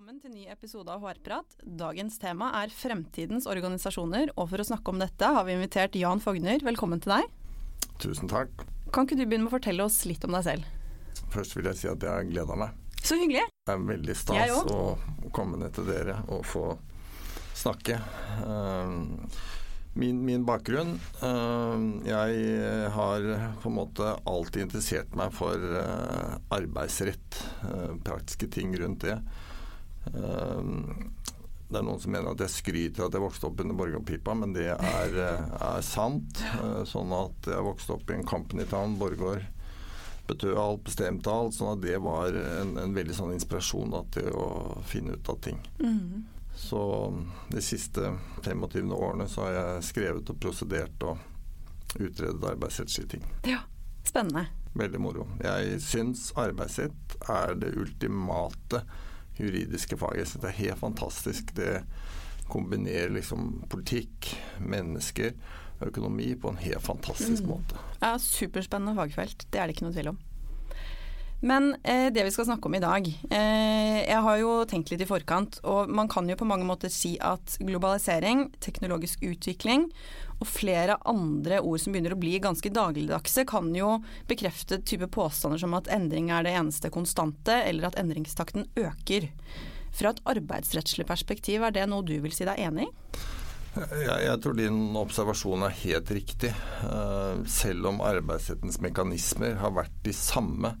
[0.00, 1.58] Velkommen til ny episode av HR-prat.
[1.60, 6.22] Dagens tema er fremtidens organisasjoner, og for å snakke om dette har vi invitert Jan
[6.24, 6.62] Fogner.
[6.64, 7.26] Velkommen til deg.
[8.00, 8.64] Tusen takk.
[8.96, 10.70] Kan ikke du begynne med å fortelle oss litt om deg selv?
[11.34, 12.78] Først vil jeg si at jeg gleder meg.
[12.96, 13.44] Så hyggelig.
[13.68, 14.78] Det er veldig stas å
[15.36, 16.64] komme ned til dere og få
[17.60, 18.00] snakke.
[18.46, 19.04] Ehm,
[20.00, 20.94] min, min bakgrunn
[21.26, 23.30] ehm, Jeg har
[23.60, 27.42] på en måte alltid interessert meg for eh, arbeidsrett.
[27.68, 29.20] Eh, praktiske ting rundt det.
[30.08, 31.12] Ehm,
[31.70, 34.54] det er noen som mener at jeg skryter at jeg vokste opp under Borgårdpipa, men
[34.56, 36.42] det er, eh, er, sant.
[36.58, 39.46] Eh, sånn at jeg vokste opp i en company town, Borgård
[40.30, 41.54] bestemte alt.
[41.54, 45.40] Sånn at det var en, en veldig sånn inspirasjon da, til å finne ut av
[45.42, 45.58] ting.
[45.80, 46.24] Mm.
[46.54, 46.82] Så
[47.48, 48.12] de siste
[48.44, 51.18] 25 årene så har jeg skrevet og prosedert og
[51.98, 53.24] utredet arbeidsrettslige ting.
[53.48, 53.62] Ja,
[54.04, 54.46] spennende.
[54.78, 55.26] Veldig moro.
[55.42, 58.84] Jeg syns arbeidsrett er det ultimate
[59.40, 60.18] juridiske fag.
[60.20, 61.54] Jeg syns det er helt fantastisk.
[61.56, 61.72] Det
[62.50, 65.36] kombinerer liksom politikk, mennesker,
[65.86, 67.50] økonomi på en helt fantastisk mm.
[67.50, 67.84] måte.
[68.02, 70.18] Ja, Superspennende fagfelt, det er det ikke noe tvil om.
[71.40, 75.00] Men eh, det vi skal snakke om i dag eh, Jeg har jo tenkt litt
[75.00, 79.88] i forkant, og man kan jo på mange måter si at globalisering, teknologisk utvikling
[80.40, 85.60] og flere andre ord som begynner å bli ganske dagligdagse, kan jo bekrefte type påstander
[85.60, 89.28] som at endring er det eneste konstante, eller at endringstakten øker.
[89.92, 92.90] Fra et arbeidsrettslig perspektiv, er det noe du vil si deg enig i?
[93.76, 96.54] Jeg, jeg tror din observasjon er helt riktig.
[96.88, 100.72] Uh, selv om arbeidsrettens mekanismer har vært de samme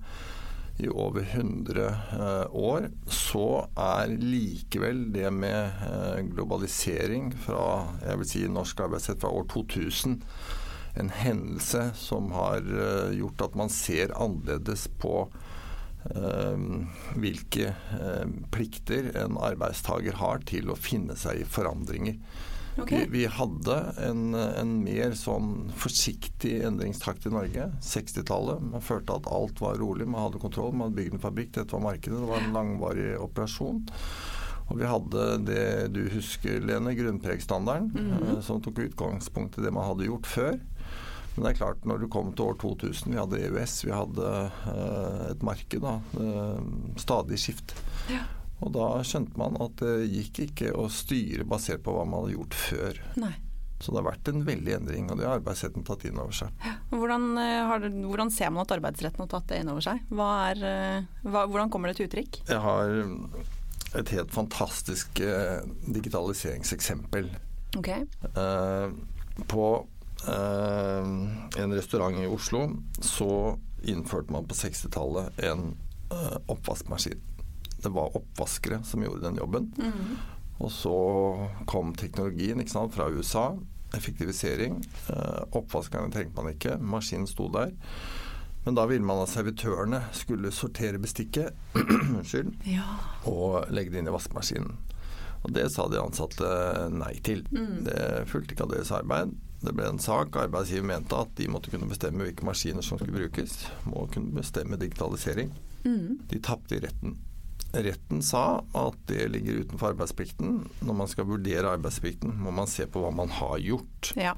[0.78, 7.64] i over 100 eh, år, så er likevel det med eh, globalisering fra
[8.04, 10.20] jeg vil si norsk arbeidsrett fra år 2000
[11.00, 15.24] en hendelse som har eh, gjort at man ser annerledes på
[17.20, 17.74] hvilke
[18.48, 22.16] plikter en arbeidstaker har til å finne seg i forandringer.
[22.78, 23.04] Okay.
[23.04, 23.76] Vi, vi, hadde
[24.06, 27.66] en, en, mer sånn forsiktig endringstakt i Norge.
[27.84, 28.62] 60-tallet.
[28.72, 30.72] Man følte at alt var rolig, man hadde kontroll.
[30.72, 32.20] Man hadde bygd en fabrikk, dette var markedet.
[32.20, 33.82] Det var en langvarig operasjon.
[34.70, 38.40] Og vi hadde det du husker, Lene, grunnpregstandarden, mm -hmm.
[38.40, 40.60] som tok utgangspunkt i det man hadde gjort før.
[41.34, 44.50] Men det er klart, når du kom til år 2000, vi hadde EØS, vi hadde
[44.66, 46.60] uh, et marked, da, uh,
[46.96, 47.74] stadig skift.
[48.10, 48.24] Ja.
[48.60, 52.36] Og da skjønte man at det gikk ikke å styre basert på hva man hadde
[52.36, 53.00] gjort før.
[53.20, 53.34] Nei.
[53.80, 56.66] Så det har vært en veldig endring, og det har arbeidsretten tatt inn over seg.
[56.92, 60.02] Hvordan, har, hvordan ser man at arbeidsretten har tatt det inn over seg?
[60.12, 62.42] Er, eh, hva, hvordan kommer det til uttrykk?
[62.50, 62.92] Jeg har
[63.96, 67.32] et helt fantastisk eh, digitaliseringseksempel.
[67.78, 68.04] Okay.
[68.36, 68.92] Eh,
[69.48, 69.66] på
[70.28, 71.10] eh,
[71.62, 72.66] en restaurant i Oslo
[73.00, 73.56] så
[73.88, 75.70] innførte man på 60-tallet en
[76.12, 77.22] eh, oppvaskmaskin
[77.82, 79.70] det var oppvaskere som gjorde den jobben.
[79.78, 80.16] Mm.
[80.60, 80.96] Og så
[81.70, 83.54] kom teknologien sant, fra USA.
[83.96, 84.80] Effektivisering.
[85.08, 86.76] Eh, oppvaskerne trengte man ikke.
[86.78, 87.72] Maskinen sto der.
[88.64, 91.56] Men da ville man at servitørene skulle sortere bestikket
[92.68, 92.84] ja.
[93.24, 94.74] og legge det inn i vaskemaskinen.
[95.40, 96.50] Og det sa de ansatte
[96.92, 97.46] nei til.
[97.48, 97.86] Mm.
[97.86, 99.32] Det fulgte ikke av deres arbeid.
[99.64, 100.36] Det ble en sak.
[100.36, 103.56] Arbeidsgiver mente at de måtte kunne bestemme hvilke maskiner som skulle brukes.
[103.88, 105.52] Må kunne bestemme digitalisering.
[105.84, 106.20] Mm.
[106.28, 107.16] De tapte i retten.
[107.72, 110.64] Retten sa at det ligger utenfor arbeidsplikten.
[110.82, 114.12] Når man skal vurdere arbeidsplikten, må man se på hva man har gjort.
[114.18, 114.34] Ja.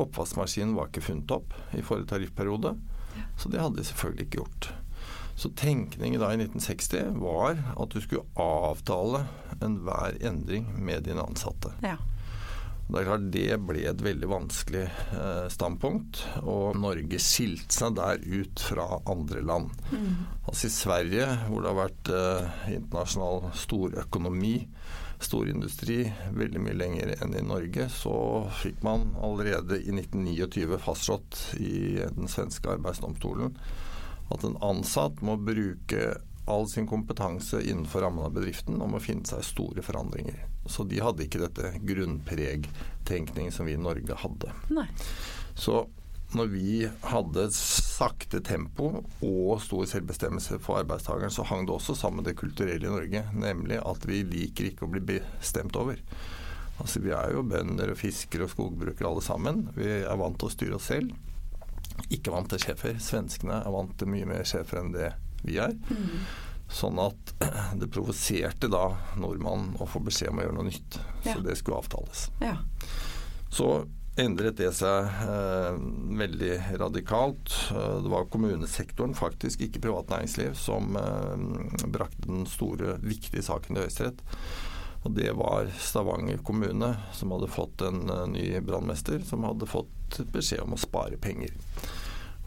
[0.00, 2.74] Oppvaskmaskinen var ikke funnet opp i forrige tariffperiode,
[3.14, 3.28] ja.
[3.38, 4.72] så det hadde de selvfølgelig ikke gjort.
[5.38, 9.24] Så tenkningen da i 1960 var at du skulle avtale
[9.62, 11.74] enhver endring med dine ansatte.
[11.82, 11.96] Ja.
[12.84, 18.20] Det er klart det ble et veldig vanskelig eh, standpunkt, og Norge skilte seg der
[18.20, 19.72] ut fra andre land.
[19.88, 20.10] Mm.
[20.44, 24.54] Altså I Sverige, hvor det har vært eh, internasjonal storøkonomi,
[25.24, 26.02] storindustri,
[26.36, 28.14] veldig mye lenger enn i Norge, så
[28.60, 33.56] fikk man allerede i 1929 fastslått i den svenske arbeidsdomstolen
[34.32, 36.14] at en ansatt må bruke
[36.46, 40.44] all sin kompetanse innenfor rammen av bedriften om å finne seg store forandringer.
[40.66, 44.52] Så de hadde ikke dette grunnpregtenkningen som vi i Norge hadde.
[44.72, 44.86] Nei.
[45.54, 45.84] Så
[46.34, 46.70] når vi
[47.06, 48.88] hadde sakte tempo
[49.22, 53.22] og stor selvbestemmelse for arbeidstakeren, så hang det også sammen med det kulturelle i Norge,
[53.36, 56.00] nemlig at vi liker ikke å bli bestemt over.
[56.82, 59.68] Altså Vi er jo bønder og fiskere og skogbrukere alle sammen.
[59.76, 61.14] Vi er vant til å styre oss selv.
[62.10, 62.98] Ikke vant til sjefer.
[62.98, 65.12] Svenskene er vant til mye mer sjefer enn det
[65.44, 65.76] vi er.
[65.86, 66.24] Mm.
[66.70, 67.34] Sånn at
[67.80, 68.86] det provoserte da
[69.20, 70.98] nordmannen å få beskjed om å gjøre noe nytt.
[71.24, 71.34] Ja.
[71.34, 72.28] Så det skulle avtales.
[72.42, 72.56] Ja.
[73.54, 73.68] Så
[74.20, 75.80] endret det seg eh,
[76.18, 77.54] veldig radikalt.
[77.74, 83.74] Eh, det var kommunesektoren, faktisk ikke privat næringsliv, som eh, brakte den store, viktige saken
[83.74, 84.22] til Høyesterett.
[85.04, 90.22] Og det var Stavanger kommune, som hadde fått en uh, ny brannmester, som hadde fått
[90.32, 91.52] beskjed om å spare penger.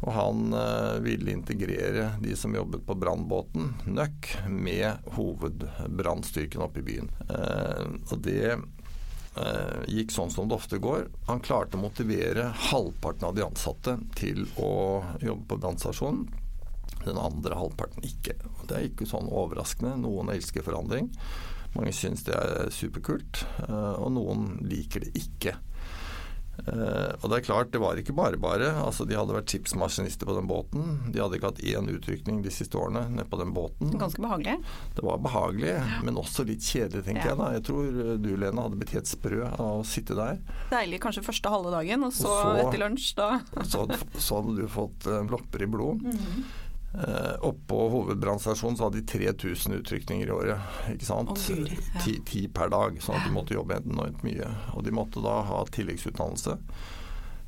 [0.06, 6.88] Og han uh, ville integrere de som jobbet på brannbåten, Nøkk, med hovedbrannstyrken oppe i
[6.92, 7.10] byen.
[7.32, 8.58] Uh, og det
[9.38, 11.08] Eh, gikk sånn som det ofte går.
[11.28, 16.26] Han klarte å motivere halvparten av de ansatte til å jobbe på brannstasjonen.
[17.04, 18.34] Den andre halvparten ikke.
[18.66, 19.94] Det er ikke sånn overraskende.
[20.02, 21.12] Noen elsker forandring.
[21.76, 25.58] Mange syns det er superkult, eh, og noen liker det ikke.
[26.66, 28.72] Uh, og det er klart, det var ikke bare bare.
[28.82, 30.98] Altså, de hadde vært skipsmaskinister på den båten.
[31.14, 33.94] De hadde ikke hatt én utrykning de siste årene nede på den båten.
[34.00, 34.58] Ganske behagelig?
[34.98, 35.86] Det var behagelig, ja.
[36.06, 37.34] men også litt kjedelig, tenker ja.
[37.34, 37.40] jeg.
[37.42, 37.50] da.
[37.58, 40.42] Jeg tror eh, du, Lene, hadde blitt helt sprø av å sitte der.
[40.74, 43.30] Deilig kanskje første halve dagen, og så, og så etter lunsj, da.
[43.64, 43.86] så,
[44.18, 46.04] så, hadde du fått uh, lopper i blod.
[46.04, 46.48] Mm -hmm.
[46.98, 50.60] Uh, oppå hovedbrannstasjonen så hadde de 3000 utrykninger i året.
[50.90, 51.30] ikke sant?
[51.30, 51.60] Oh,
[51.94, 52.02] ja.
[52.02, 54.48] ti, ti, per dag, sånn at de måtte jobbe enormt mye.
[54.74, 56.56] Og de måtte da ha tilleggsutdannelse.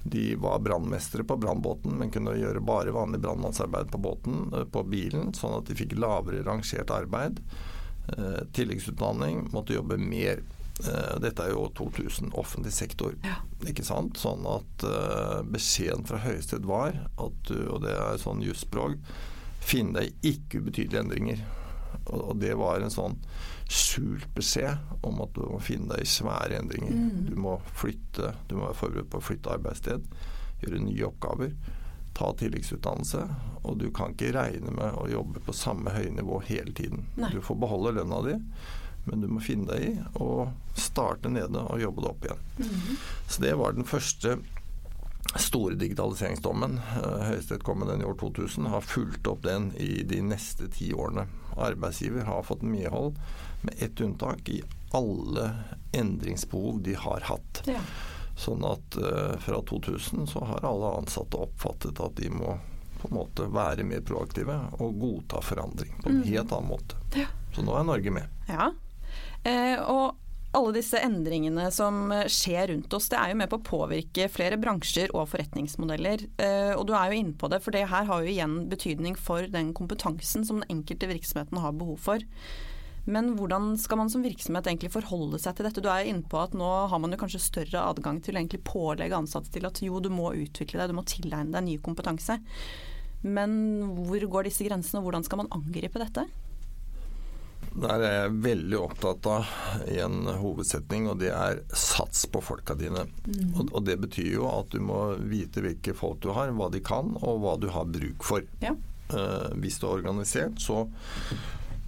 [0.06, 4.84] De var brannmestere på brannbåten, men kunne gjøre bare vanlig brannmannsarbeid på båten, uh, på
[4.86, 7.42] bilen, sånn at de fikk lavere rangert arbeid.
[8.06, 10.46] Uh, tilleggsutdanning, måtte jobbe mer.
[11.20, 13.34] Dette er jo 2000 offentlig sektor, ja.
[13.68, 14.16] ikke sant.
[14.16, 14.86] Sånn at
[15.52, 18.96] beskjeden fra Høyesterett var at du, og det er sånn jusspråk
[19.60, 21.46] finne deg ikke ubetydelige endringer.
[22.10, 23.18] Og, det var en sånn
[23.70, 26.96] skjult beskjed om at du må finne deg i svære endringer.
[26.96, 27.26] Mm.
[27.30, 30.08] Du må flytte, du må være forberedt på å flytte arbeidssted,
[30.64, 31.54] gjøre nye oppgaver,
[32.18, 33.24] ta tilleggsutdannelse.
[33.64, 37.06] Og du kan ikke regne med å jobbe på samme høye nivå hele tiden.
[37.20, 37.32] Nei.
[37.36, 38.38] Du får beholde lønna di,
[39.06, 42.48] men du må finne deg i å starte nede og jobbe deg opp igjen.
[42.58, 43.04] Mm.
[43.30, 44.40] Så det var den første
[45.36, 50.04] store digitaliseringsdommen, eh, Høyesterett kom med den i år 2000, har fulgt opp den i
[50.04, 51.28] de neste ti årene.
[51.58, 53.20] Arbeidsgiver har fått medhold,
[53.62, 55.52] med ett unntak, i alle
[55.92, 57.62] endringsbehov de har hatt.
[57.68, 57.82] Ja.
[58.40, 62.56] Sånn at uh, fra 2000 så har alle ansatte oppfattet at de må
[63.02, 66.28] på en måte være mer proaktive og godta forandring på en mm.
[66.32, 67.00] helt annen måte.
[67.16, 67.28] Ja.
[67.56, 68.32] Så nå er Norge med.
[68.48, 68.72] Ja,
[69.44, 70.19] eh, og
[70.58, 74.58] alle disse endringene som skjer rundt oss, det er jo med på å påvirke flere
[74.62, 76.26] bransjer og forretningsmodeller.
[76.42, 79.18] Eh, og du er jo inne på det, for det her har jo igjen betydning
[79.20, 82.26] for den kompetansen som den enkelte virksomheten har behov for.
[83.10, 85.82] Men hvordan skal man som virksomhet egentlig forholde seg til dette?
[85.86, 88.42] Du er jo inne på at nå har man jo kanskje større adgang til å
[88.42, 91.78] egentlig pålegge ansatte til at jo, du må utvikle deg, du må tilegne deg ny
[91.86, 92.38] kompetanse.
[93.22, 93.54] Men
[94.02, 96.26] hvor går disse grensene, og hvordan skal man angripe dette?
[97.80, 99.50] Der er jeg veldig opptatt av
[99.88, 103.06] i en hovedsetning, og det er sats på folka dine.
[103.28, 103.54] Mm.
[103.54, 106.82] Og, og, det betyr jo at du må vite hvilke folk du har, hva de
[106.84, 108.46] kan, og hva du har bruk for.
[108.64, 108.74] Ja.
[109.14, 110.88] Uh, hvis du er organisert, så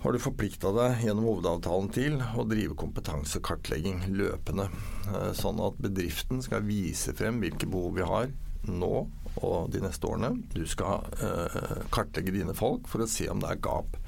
[0.02, 4.70] har du forplikta deg gjennom hovedavtalen til å drive kompetansekartlegging løpende.
[5.10, 8.32] Uh, sånn at bedriften skal vise frem hvilke behov vi har
[8.70, 8.94] nå
[9.42, 10.36] og de neste årene.
[10.54, 14.00] Du skal uh, kartlegge dine folk for å se om det er gap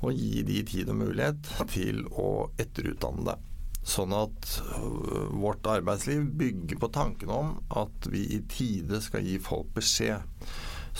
[0.00, 3.38] og gi de tid og mulighet til å etterutdanne det.
[3.90, 9.38] Sånn at øh, vårt arbeidsliv bygger på tanken om at vi i tide skal gi
[9.42, 10.26] folk beskjed.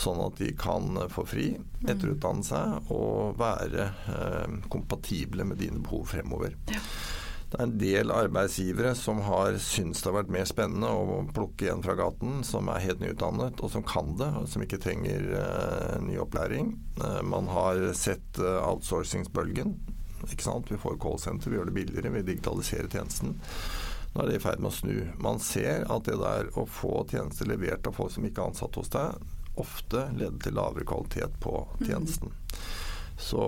[0.00, 1.48] Sånn at de kan få fri,
[1.82, 6.54] etterutdanne seg og være eh, kompatible med dine behov fremover.
[6.72, 6.80] Ja.
[7.50, 11.66] Det er en del arbeidsgivere som har syntes det har vært mer spennende å plukke
[11.66, 15.24] igjen fra gaten som er helt nyutdannet og som kan det, og som ikke trenger
[15.34, 16.76] uh, ny opplæring.
[17.00, 19.74] Uh, man har sett uh, outsourcingsbølgen.
[20.28, 20.70] Ikke sant?
[20.70, 23.34] Vi får callsenter, vi gjør det billigere, vi digitaliserer tjenesten.
[24.12, 24.94] Nå er det i ferd med å snu.
[25.22, 28.78] Man ser at det der å få tjenester levert av folk som ikke er ansatt
[28.78, 29.18] hos deg,
[29.58, 32.30] ofte leder til lavere kvalitet på tjenesten.
[32.30, 32.79] Mm.
[33.20, 33.42] Så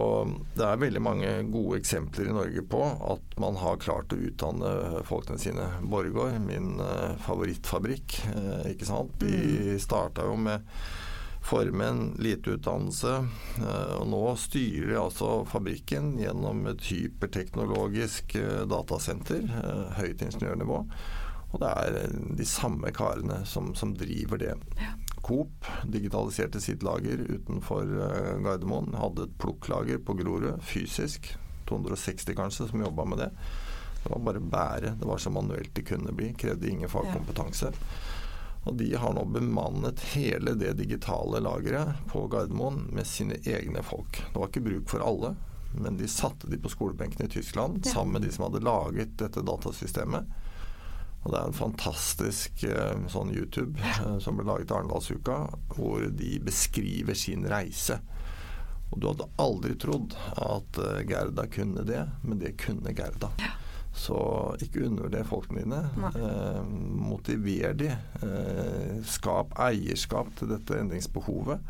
[0.54, 2.82] det er veldig mange gode eksempler i Norge på
[3.14, 5.64] at man har klart å utdanne folkene sine.
[5.88, 9.14] Borregaard, min uh, favorittfabrikk, uh, ikke sant.
[9.22, 9.80] De mm.
[9.80, 10.68] starta jo med
[11.42, 13.14] formen, lite utdannelse,
[13.64, 18.36] uh, og nå styrer de altså fabrikken gjennom et hyperteknologisk
[18.70, 19.48] datasenter,
[19.96, 20.82] høyt ingeniørnivå.
[21.52, 24.54] Og det er de samme karene som, som driver det.
[24.80, 24.92] Ja.
[25.22, 28.94] Coop digitaliserte sitt lager utenfor uh, Gardermoen.
[28.98, 31.34] Hadde et plukklager på Grorud, fysisk.
[31.68, 33.30] 260 kanskje, som jobba med det.
[34.02, 34.96] Det var bare bære.
[35.00, 36.32] Det var så manuelt det kunne bli.
[36.34, 37.72] Krevde ingen fagkompetanse.
[38.64, 44.22] Og de har nå bemannet hele det digitale lageret på Gardermoen med sine egne folk.
[44.32, 45.34] Det var ikke bruk for alle,
[45.74, 47.90] men de satte de på skolebenken i Tyskland ja.
[47.90, 50.30] sammen med de som hadde laget dette datasystemet.
[51.22, 55.38] Og det er en fantastisk eh, sånn YouTube eh, som ble laget av Arendalsuka,
[55.76, 58.00] hvor de beskriver sin reise.
[58.92, 63.30] Og du hadde aldri trodd at eh, Gerda kunne det, men det kunne Gerda.
[63.40, 63.54] Ja.
[63.92, 64.16] Så
[64.64, 65.80] ikke undervurder folkene dine.
[66.16, 66.60] Eh,
[67.12, 67.90] motiver de.
[68.24, 71.60] Eh, skap eierskap til dette endringsbehovet.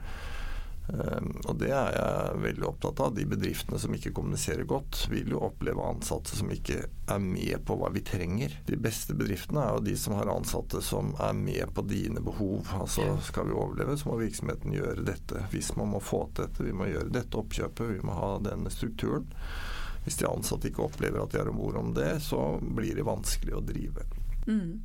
[0.92, 3.14] Um, og det er jeg veldig opptatt av.
[3.16, 7.76] De bedriftene som ikke kommuniserer godt, vil jo oppleve ansatte som ikke er med på
[7.80, 8.58] hva vi trenger.
[8.68, 12.68] De beste bedriftene er jo de som har ansatte som er med på dine behov.
[12.76, 15.46] Altså skal vi overleve, så må virksomheten gjøre dette.
[15.54, 18.72] Hvis man må få til dette, vi må gjøre dette oppkjøpet, vi må ha denne
[18.72, 19.30] strukturen.
[20.04, 23.06] Hvis de ansatte ikke opplever at de er om bord om det, så blir det
[23.06, 24.04] vanskelig å drive.
[24.48, 24.82] Mm.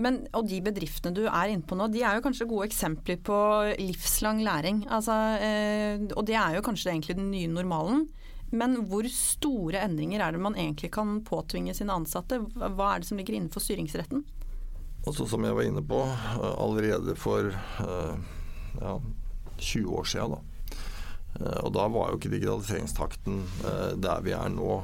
[0.00, 3.20] Men, og de bedriftene du er inne på nå, de er jo kanskje gode eksempler
[3.26, 3.38] på
[3.80, 4.84] livslang læring.
[4.92, 8.06] Altså, eh, og det er jo kanskje egentlig den nye normalen.
[8.54, 12.38] Men hvor store endringer er det man egentlig kan påtvinge sine ansatte?
[12.54, 14.22] Hva er det som ligger innenfor styringsretten?
[15.06, 18.14] Også som jeg var inne på eh, allerede for eh,
[18.80, 18.98] ja,
[19.56, 20.52] 20 år siden, da.
[21.36, 23.42] Og da var jo ikke digitaliseringstakten
[24.00, 24.78] der vi er nå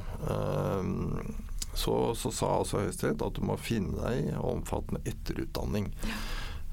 [1.74, 5.90] så, så sa altså Høyesterett at du må finne deg omfattende etterutdanning.
[6.08, 6.18] Ja.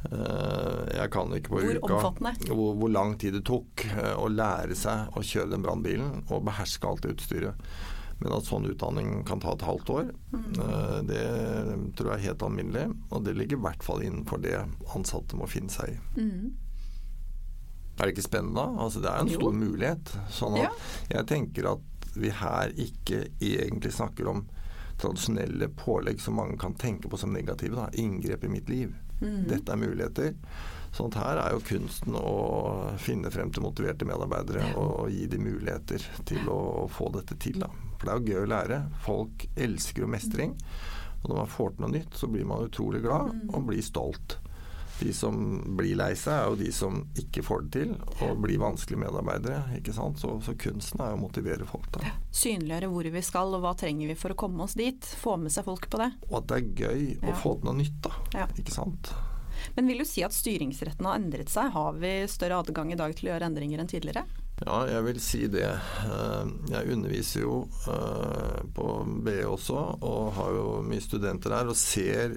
[0.08, 4.30] Eh, jeg kan ikke på hvor uka hvor, hvor, lang tid det tok eh, å
[4.32, 7.70] lære seg å kjøre den brannbilen og beherske alt det utstyret.
[8.20, 10.48] Men at sånn utdanning kan ta et halvt år, mm.
[10.60, 11.26] Eh, det
[11.96, 12.88] tror jeg er helt alminnelig.
[13.16, 14.58] Og det ligger i hvert fall innenfor det
[14.96, 16.00] ansatte må finne seg i.
[16.20, 16.50] Mm.
[18.00, 18.66] Er det ikke spennende?
[18.80, 19.56] Altså, det er en stor jo.
[19.60, 20.14] mulighet.
[20.32, 20.74] Sånn at ja.
[21.18, 24.46] jeg tenker at vi her ikke egentlig snakker om
[25.00, 27.76] tradisjonelle pålegg som mange kan tenke på som negative.
[27.76, 27.90] Da.
[27.94, 28.96] Inngrep i mitt liv.
[29.22, 29.48] Mm.
[29.48, 30.36] Dette er muligheter.
[30.96, 32.32] Sånn at her er jo kunsten å
[33.02, 34.76] finne frem til motiverte medarbeidere ja.
[34.82, 37.62] og gi dem muligheter til å få dette til.
[37.62, 37.70] Da.
[38.00, 38.80] For det er jo gøy å lære.
[39.06, 40.56] Folk elsker jo mestring.
[41.22, 43.50] Og når man får til noe nytt, så blir man utrolig glad mm.
[43.54, 44.40] og blir stolt.
[45.00, 45.38] De som
[45.78, 47.94] blir lei seg, er jo de som ikke får det til,
[48.26, 49.62] og blir vanskelige medarbeidere.
[49.80, 50.20] ikke sant?
[50.20, 51.88] Så, så kunsten er å motivere folk.
[51.96, 52.14] da.
[52.36, 55.12] Synliggjøre hvor vi skal, og hva trenger vi for å komme oss dit.
[55.24, 56.12] Få med seg folk på det.
[56.30, 57.32] Og at det er gøy ja.
[57.32, 58.16] å få til noe nytt, da.
[58.42, 58.50] Ja.
[58.60, 59.14] Ikke sant.
[59.76, 61.72] Men vil du si at styringsretten har endret seg?
[61.76, 64.24] Har vi større adgang i dag til å gjøre endringer enn tidligere?
[64.60, 65.70] Ja, jeg vil si det.
[65.72, 68.90] Eh, jeg underviser jo eh, på
[69.24, 72.36] BE også, og har jo mye studenter her, og ser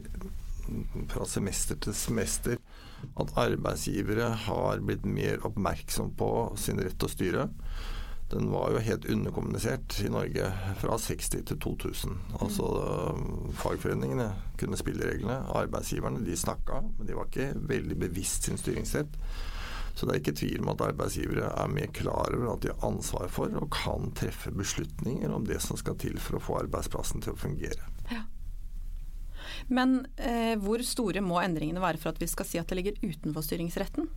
[1.12, 2.61] fra semester til semester
[3.19, 7.49] at arbeidsgivere har blitt mer oppmerksom på sin rett til å styre.
[8.33, 10.47] Den var jo helt underkommunisert i Norge
[10.81, 12.14] fra 60 til 2000.
[12.40, 12.69] Altså
[13.61, 15.42] Fagforeningene kunne spillereglene.
[15.52, 19.19] Arbeidsgiverne de snakka, men de var ikke veldig bevisst sin styringsrett.
[19.92, 22.87] Så det er ikke tvil om at arbeidsgivere er mer klar over at de har
[22.88, 27.21] ansvar for og kan treffe beslutninger om det som skal til for å få arbeidsplassen
[27.21, 27.90] til å fungere.
[29.73, 33.00] Men eh, hvor store må endringene være for at vi skal si at det ligger
[33.00, 34.11] utenfor styringsretten?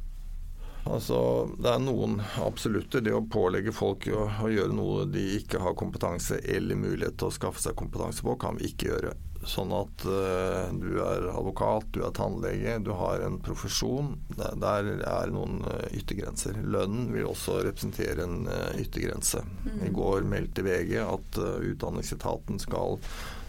[0.86, 1.20] Altså,
[1.58, 3.02] Det er noen absolutter.
[3.02, 7.32] Det å pålegge folk å, å, gjøre noe de ikke har kompetanse eller mulighet til
[7.32, 9.16] å skaffe seg kompetanse på, kan vi ikke gjøre.
[9.46, 14.16] Sånn at uh, du er advokat, du er tannlege, du har en profesjon.
[14.34, 16.58] Der, der er noen uh, yttergrenser.
[16.66, 19.44] Lønnen vil også representere en uh, yttergrense.
[19.66, 19.84] Mm.
[19.86, 22.98] I går meldte VG at Utdanningsetaten skal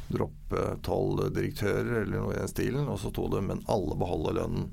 [0.09, 2.89] droppe tolv direktører eller noe i den stilen.
[2.89, 4.71] Og så sto det 'men alle beholder lønnen',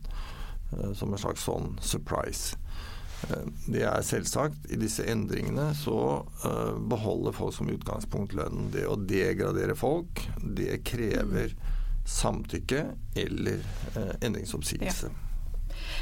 [0.73, 2.55] eh, som en slags sånn surprise.
[3.29, 4.71] Eh, det er selvsagt.
[4.71, 8.71] I disse endringene så uh, beholder folk som utgangspunkt lønnen.
[8.71, 11.55] Det å degradere folk, det krever
[12.05, 13.63] samtykke eller
[14.19, 15.07] endringsoppsigelse.
[15.07, 15.32] Ja.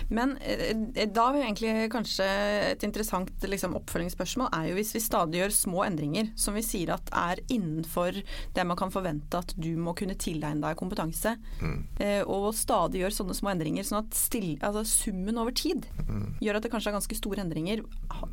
[0.10, 2.28] Men eh, da har vi egentlig kanskje
[2.72, 6.94] et interessant liksom, oppfølgingsspørsmål er jo hvis vi stadig gjør små endringer som vi sier
[6.96, 8.22] at er innenfor
[8.56, 11.78] det man kan forvente at du må kunne tilegne deg kompetanse, mm.
[12.04, 16.42] eh, og stadig gjør sånne små endringer sånn at still, altså, summen over tid mm.
[16.44, 17.84] gjør at det kanskje er ganske store endringer.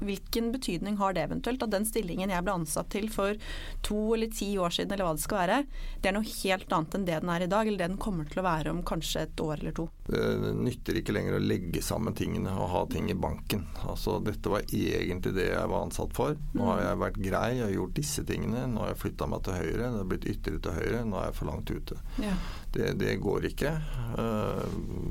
[0.02, 3.38] Hvilken betydning har det eventuelt at den stillingen jeg ble ansatt til for
[3.86, 5.58] to eller ti år siden, eller hva det skal være,
[6.02, 8.28] det er noe helt annet enn det den er i dag, eller det den kommer
[8.28, 9.88] til å være om kanskje et år eller to?
[10.08, 13.64] Det nytter ikke lenger å legge sammen tingene og ha ting i banken.
[13.88, 16.38] Altså, dette var egentlig det jeg var ansatt for.
[16.56, 18.66] Nå har jeg vært grei og gjort disse tingene.
[18.70, 21.04] Nå har jeg flytta meg til høyre, det har blitt ytre til høyre.
[21.08, 22.00] Nå er jeg for langt ute.
[22.22, 22.34] Ja.
[22.74, 23.74] Det, det, går ikke.
[24.18, 24.64] Uh,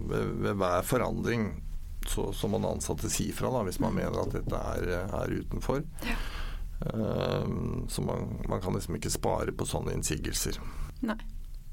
[0.09, 1.47] ved, ved, hver forandring
[2.07, 5.39] så, så må den ansatte si fra da, hvis man mener at dette er, er
[5.41, 5.81] utenfor.
[6.07, 6.19] Ja.
[6.77, 10.61] Uh, så man, man, kan liksom ikke spare på sånne innsigelser.
[11.07, 11.19] Nei.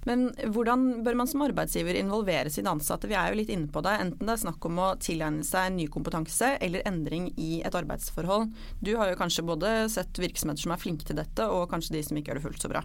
[0.08, 3.08] Men hvordan bør man som arbeidsgiver involvere sine ansatte?
[3.08, 3.96] Vi er jo litt inne på det.
[4.02, 8.50] Enten det er snakk om å tilegne seg ny kompetanse eller endring i et arbeidsforhold.
[8.84, 12.04] Du har jo kanskje både sett virksomheter som er flinke til dette, og kanskje de
[12.04, 12.84] som ikke gjør det fullt så bra.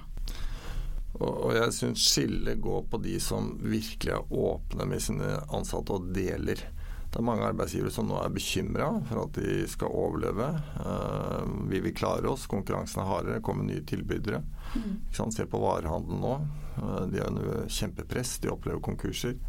[1.19, 6.11] Og jeg syns skillet går på de som virkelig er åpne med sine ansatte og
[6.15, 6.61] deler.
[7.09, 10.49] Det er mange arbeidsgivere som nå er bekymra for at de skal overleve.
[10.77, 14.43] Uh, vi vil klare oss, konkurransen er hardere, kommer nye tilbydere.
[14.75, 14.99] Mm.
[15.17, 16.35] Se på varehandelen nå.
[16.77, 19.39] Uh, de har under kjempepress, de opplever konkurser.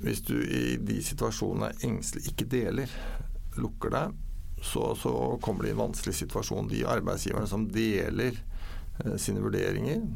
[0.00, 2.96] Hvis du i de situasjonene engstelig ikke deler,
[3.60, 4.16] lukker deg,
[4.64, 5.12] så, så
[5.44, 6.72] kommer de i en vanskelig situasjon.
[6.72, 8.40] De arbeidsgiverne som deler
[9.04, 10.08] uh, sine vurderinger,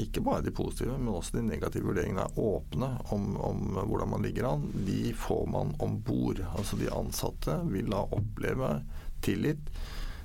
[0.00, 4.24] ikke bare de positive, men også de negative vurderingene er åpne om, om hvordan man
[4.24, 4.64] ligger an.
[4.86, 6.40] De får man om bord.
[6.56, 8.78] Altså de ansatte vil da oppleve
[9.22, 9.72] tillit.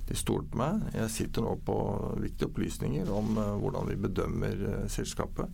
[0.08, 0.88] De stoler på meg.
[0.96, 1.78] Jeg sitter nå på
[2.24, 5.52] viktige opplysninger om uh, hvordan vi bedømmer uh, selskapet.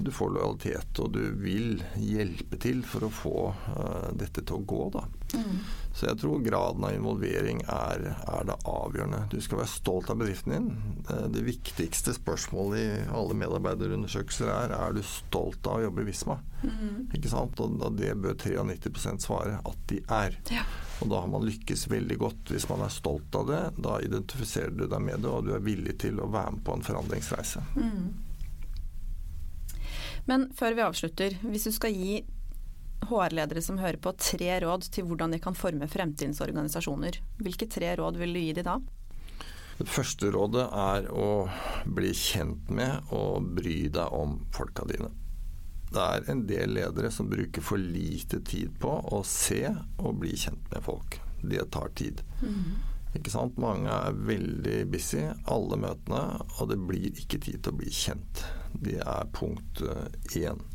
[0.00, 4.64] Du får lojalitet, og du vil hjelpe til for å få uh, dette til å
[4.64, 4.82] gå.
[4.94, 5.02] Da.
[5.36, 5.58] Mm.
[5.92, 9.26] Så jeg tror graden av involvering er, er, det avgjørende.
[9.32, 10.70] Du skal være stolt av bedriften din.
[11.10, 16.08] Uh, det viktigste spørsmålet i alle medarbeiderundersøkelser er er du stolt av å jobbe i
[16.08, 16.38] Visma.
[16.64, 17.10] Mm.
[17.16, 17.60] Ikke sant?
[17.60, 20.40] Og det bør 93% svare at de er.
[20.54, 20.64] Ja.
[21.00, 22.54] Og da har man lykkes veldig godt.
[22.54, 25.64] Hvis man er stolt av det, da identifiserer du deg med det, og du er
[25.64, 27.64] villig til å være med på en forandringsreise.
[27.76, 28.29] Mm.
[30.30, 32.20] Men før vi avslutter, hvis du skal gi
[33.10, 37.96] HR-ledere som hører på tre råd til hvordan de kan forme fremtidens organisasjoner, hvilke tre
[37.98, 38.76] råd vil du gi de da?
[39.80, 41.48] Det første rådet er å
[41.88, 45.08] bli kjent med og bry deg om folka dine.
[45.90, 50.36] Det er en del ledere som bruker for lite tid på å se og bli
[50.38, 51.18] kjent med folk.
[51.40, 52.20] Det tar tid.
[52.44, 52.76] Mm.
[53.16, 53.56] Ikke sant?
[53.58, 56.22] Mange er veldig busy, alle møtene,
[56.60, 58.44] og det blir ikke tid til å bli kjent.
[58.70, 60.60] Det er punkt én.
[60.60, 60.66] Eh,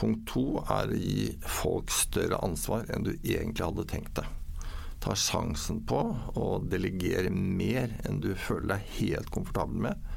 [0.00, 4.30] punkt to er å gi folk større ansvar enn du egentlig hadde tenkt deg.
[5.04, 6.00] Ta sjansen på
[6.40, 10.08] å delegere mer enn du føler deg helt komfortabel med.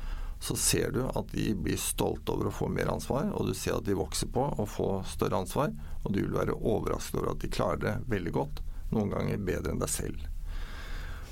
[0.44, 3.78] Så ser du at de blir stolte over å få mer ansvar, og du ser
[3.78, 5.72] at de vokser på å få større ansvar.
[6.04, 9.76] Og du vil være overrasket over at de klarer det veldig godt, noen ganger bedre
[9.76, 10.33] enn deg selv.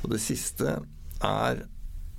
[0.02, 0.80] Og det siste
[1.22, 1.66] er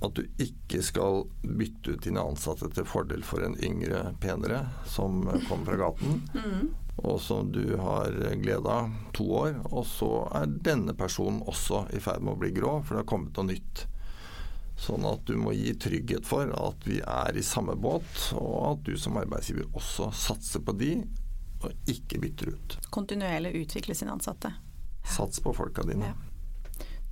[0.03, 5.23] at du ikke skal bytte ut dine ansatte til fordel for en yngre, penere som
[5.47, 6.21] kommer fra gaten.
[6.35, 6.73] Mm.
[7.07, 12.01] Og som du har glede av to år, og så er denne personen også i
[12.03, 13.85] ferd med å bli grå, for det har kommet noe nytt.
[14.83, 18.85] Sånn at du må gi trygghet for at vi er i samme båt, og at
[18.89, 20.97] du som arbeidsgiver også satser på de,
[21.63, 22.77] og ikke bytter ut.
[22.93, 24.51] Kontinuerlig utvikle sine ansatte.
[25.07, 26.11] Sats på folka dine.
[26.11, 26.32] Ja.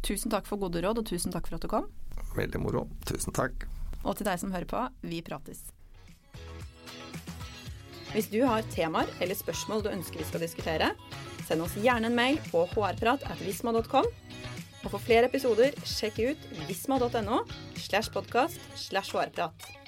[0.02, 1.90] Tusen takk for gode råd, og tusen takk for at du kom.
[2.36, 2.88] Veldig moro.
[3.06, 3.68] Tusen takk.
[4.02, 5.62] Og til deg som hører på, vi prates.
[8.12, 10.90] Hvis du har temaer eller spørsmål du ønsker vi skal diskutere,
[11.48, 14.10] send oss gjerne en mail på hrprat.visma.com.
[14.82, 17.44] Og for flere episoder, sjekk ut visma.no
[17.78, 19.81] slash podkast slash hrprat.